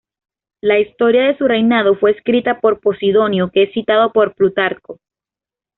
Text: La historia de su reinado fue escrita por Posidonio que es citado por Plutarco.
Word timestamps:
La 0.61 0.79
historia 0.79 1.27
de 1.27 1.37
su 1.37 1.47
reinado 1.47 1.95
fue 1.95 2.09
escrita 2.09 2.59
por 2.59 2.79
Posidonio 2.79 3.51
que 3.51 3.65
es 3.65 3.71
citado 3.71 4.11
por 4.11 4.33
Plutarco. 4.33 4.97